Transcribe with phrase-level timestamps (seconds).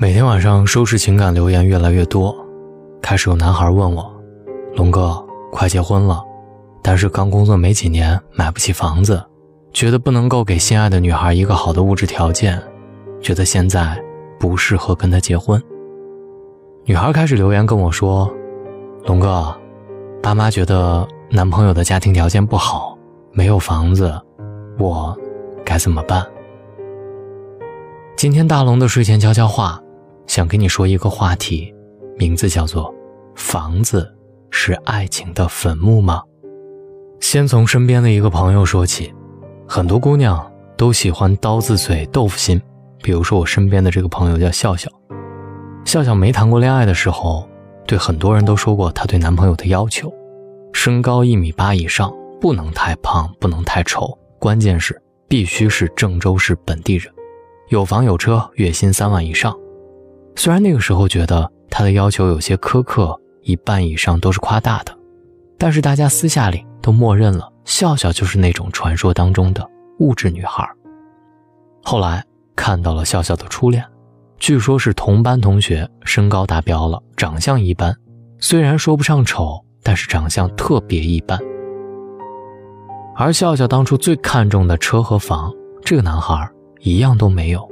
[0.00, 2.32] 每天晚上收拾情感留言越来越多，
[3.02, 4.08] 开始有男孩问我
[4.76, 5.20] ：“龙哥，
[5.50, 6.22] 快结婚了，
[6.80, 9.20] 但是刚工作没几年，买不起房子，
[9.72, 12.62] 觉得不能够给心爱的女孩一个好的物质条件，
[13.20, 14.00] 觉得现在
[14.38, 15.60] 不适合跟她结婚。”
[16.86, 18.32] 女孩开始留言跟我说
[19.04, 19.52] ：“龙哥，
[20.22, 22.96] 爸妈觉得男朋友的家庭条件不好，
[23.32, 24.14] 没有房子，
[24.78, 25.18] 我
[25.64, 26.24] 该怎么办？”
[28.16, 29.80] 今天大龙的睡前悄悄话，
[30.28, 31.74] 想跟你说一个话题，
[32.16, 32.94] 名字叫做
[33.34, 34.14] “房子
[34.50, 36.22] 是爱情的坟墓吗？”
[37.18, 39.12] 先从身边的一个朋友说起，
[39.66, 42.60] 很多姑娘都喜欢刀子嘴豆腐心，
[43.02, 44.88] 比如说我身边的这个朋友叫笑笑，
[45.84, 47.48] 笑笑没谈过恋爱的时候，
[47.86, 50.12] 对很多人都说过她对男朋友的要求：
[50.72, 57.12] 身高一米八以上，不能太胖，不能太丑，关键是必须是郑州市本地人。
[57.70, 59.54] 有房有车，月薪三万以上。
[60.38, 64.96] 虽然那个时候觉得他的要求有些苛刻，一半以上都是夸大的，
[65.58, 70.64] 但是大家私下里都默认了笑笑就是那种传说当中的物质女孩。
[71.82, 73.84] 后来看到了笑笑的初恋，
[74.38, 77.92] 据说是同班同学，身高达标了，长相一般，
[78.38, 81.36] 虽然说不上丑，但是长相特别一般。
[83.16, 85.52] 而笑笑当初最看重的车和房，
[85.84, 86.48] 这个男孩。
[86.80, 87.68] 一样都没有。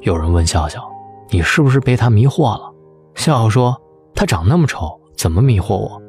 [0.00, 0.82] 有人问笑笑
[1.30, 2.72] ：“你是不是被他迷惑了？”
[3.14, 3.80] 笑笑说
[4.14, 6.00] ：“他长那么丑，怎么迷惑我？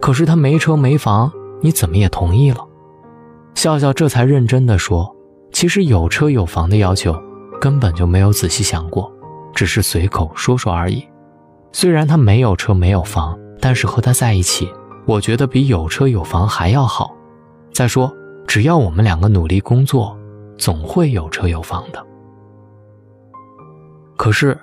[0.00, 2.66] 可是他没车没房，你怎么也同意了？”
[3.54, 5.14] 笑笑这才认真的说
[5.52, 7.14] ：“其实有车有房的要求，
[7.60, 9.10] 根本就没有仔细想过，
[9.54, 11.04] 只是随口说说而已。
[11.72, 14.68] 虽然他没有车没有房，但是和他在一起，
[15.06, 17.14] 我觉得比有车有房还要好。
[17.72, 18.12] 再说，
[18.46, 20.16] 只要我们两个努力工作。”
[20.58, 22.02] 总会有车有房的，
[24.16, 24.58] 可是，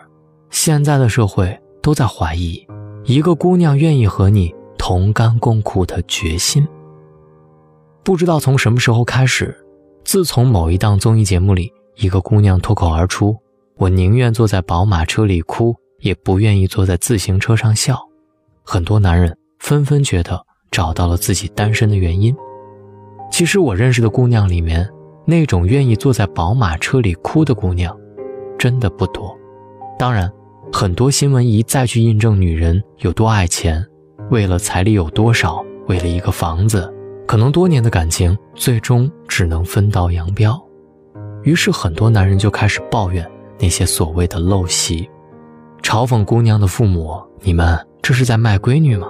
[0.50, 2.66] 现在的社会都在怀疑
[3.06, 6.68] 一个姑娘愿意和你同甘共苦的决心。
[8.04, 9.56] 不知道从什么时候开始，
[10.04, 13.36] 自从某一档综艺节目里，一个姑娘脱口而出
[13.78, 17.98] ：“我宁愿坐在宝马车里哭，也不愿意坐在自行车上笑。”
[18.64, 22.36] 很多男人纷纷觉得找到了自己单身的原因。
[23.32, 24.90] 其实我认识的姑娘里面。
[25.26, 27.98] 那种愿意坐在宝马车里哭的姑娘，
[28.60, 29.34] 真的不多。
[30.04, 30.30] 当然，
[30.70, 33.82] 很多新闻一再去印证女人有多爱钱，
[34.32, 36.94] 为了彩礼有多少，为了一个房子，
[37.26, 40.62] 可能多年的感情最终只能分道扬镳。
[41.44, 43.26] 于是，很多男人就开始抱怨
[43.58, 45.10] 那些所谓的陋习，
[45.82, 49.08] 嘲讽姑娘的父母：“你们这是在卖闺女吗？”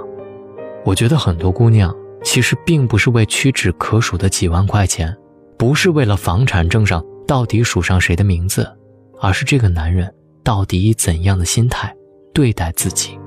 [0.85, 1.91] 我觉得很多姑娘
[2.23, 5.11] 其实并不是为屈指可数的几万块钱。
[5.57, 8.71] 不是为了房产证上到底署上谁的名字，
[9.19, 10.07] 而是这个男人
[10.43, 11.95] 到底以怎样的心态
[12.33, 13.17] 对待自己。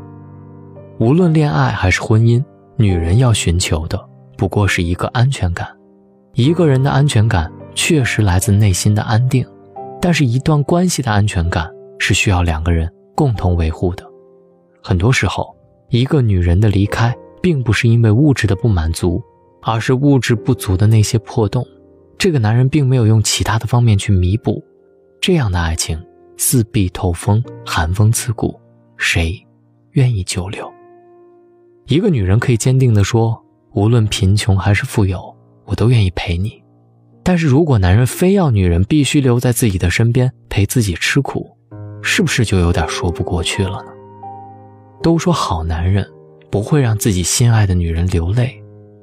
[0.99, 2.43] 无论恋爱还是婚姻，
[2.77, 4.03] 女人要寻求的
[4.37, 5.69] 不过是一个安全感。
[6.34, 9.47] 一个人的安全感确实来自内心的安定，
[10.00, 14.04] 但是一段关系的安全感是需要两个人共同维护的。
[14.83, 15.56] 很多时候，
[15.88, 19.22] 一个女人的离开，并不是因为物质的不满足，
[19.62, 21.66] 而是物质不足的那些破洞。
[22.19, 24.62] 这个男人并没有用其他的方面去弥补，
[25.21, 25.98] 这样的爱情
[26.37, 28.59] 四壁透风，寒风刺骨，
[28.97, 29.45] 谁
[29.93, 30.71] 愿意久留？
[31.87, 33.41] 一个女人可以坚定地说
[33.75, 36.63] ：“无论贫穷还是富有，我都愿意陪你。”
[37.23, 41.51] 但是如果男人非要女人必须留在自己的身边陪自己吃苦，
[42.03, 43.91] 是不是就有点说不过去了呢？
[45.03, 46.09] 都说好男人
[46.51, 48.63] 不会让自己心爱的女人流泪，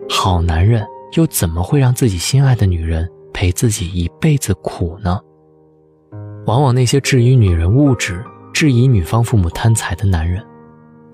[0.09, 0.85] 好男人。
[1.15, 5.19] 又怎么会让自己心爱的女人陪自己一辈子苦呢？
[6.45, 8.23] 往往那些质疑女人物质、
[8.53, 10.45] 质疑女方父母贪财的男人，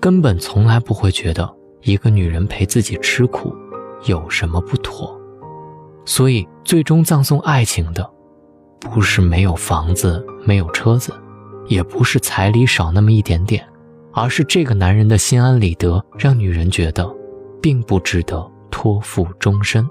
[0.00, 1.48] 根本从来不会觉得
[1.82, 3.54] 一个女人陪自己吃苦
[4.06, 5.18] 有什么不妥。
[6.04, 8.08] 所以，最终葬送爱情的，
[8.80, 11.12] 不是没有房子、没有车子，
[11.66, 13.64] 也不是彩礼少那么一点点，
[14.12, 17.08] 而是这个男人的心安理得，让女人觉得
[17.60, 18.50] 并不值得。
[18.72, 19.86] 托付终身。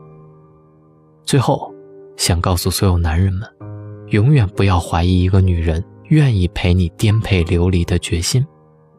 [1.26, 1.72] 最后，
[2.16, 3.42] 想告诉所有男人们，
[4.10, 8.46] 永远不要怀疑一个女人愿意陪你颠沛流离的决心，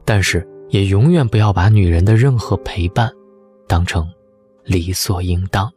[0.05, 3.11] 但是也永远不要把女人的任何陪伴
[3.67, 4.09] 当成
[4.65, 5.71] 理所应当。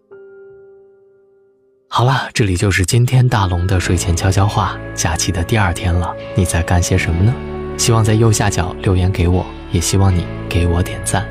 [1.87, 4.77] 好了，这里就是今天大龙的睡前悄悄话。
[4.93, 7.33] 假期的第二天了，你在干些什么呢？
[7.77, 11.27] 希望在右下角留言给我，也希望你给我点赞。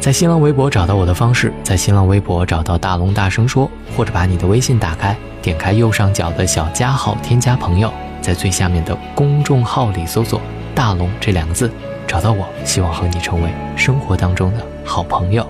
[0.00, 7.92] 在新浪微博找到我的方式，在新浪微博找到大龙大声说，或者把你的微信打开，点开右上角的小加号，添加朋友。
[8.22, 10.40] 在最下面的公众号里搜索
[10.74, 11.70] “大龙”这两个字，
[12.06, 12.46] 找到我。
[12.64, 15.46] 希望和你成为生活当中的好朋友。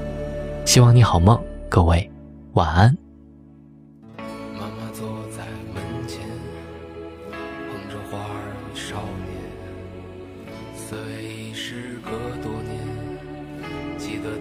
[0.64, 2.10] 希望你好梦，各位
[2.54, 2.96] 晚安。
[4.54, 6.20] 妈妈坐在门前，
[7.30, 9.36] 捧着花儿少年。
[10.74, 10.98] 虽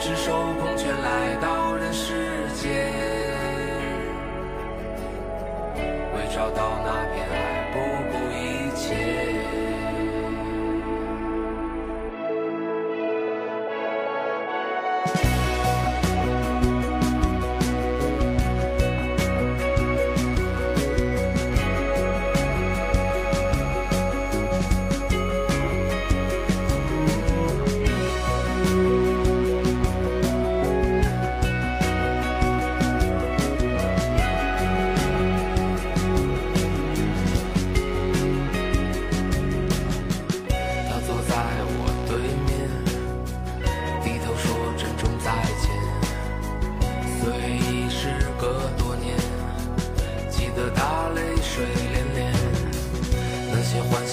[0.00, 2.90] 赤手空拳来到人世间，
[6.16, 7.59] 为找到那片爱，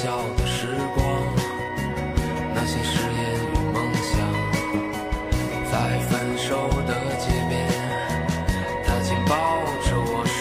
[0.07, 1.05] 笑的时光，
[2.55, 3.19] 那些誓言
[3.51, 4.15] 与梦想，
[5.69, 7.67] 在分手的街边，
[8.85, 9.35] 他紧抱
[9.83, 10.39] 着我说。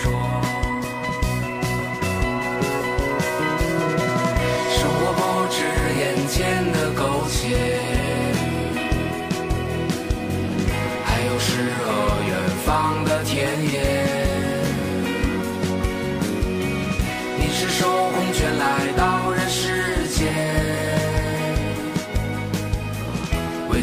[4.71, 5.21] 生活不
[5.51, 5.57] 止
[5.99, 7.43] 眼前的苟且，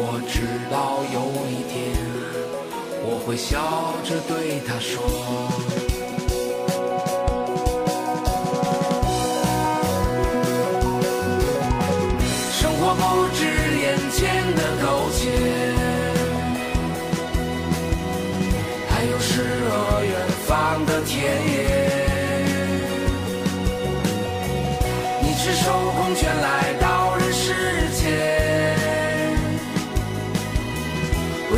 [0.00, 1.18] 我知道有
[1.50, 1.76] 一天，
[3.02, 3.58] 我会笑
[4.04, 4.94] 着对他说。
[12.52, 13.02] 生活不
[13.34, 13.42] 止
[13.82, 14.86] 眼前的苟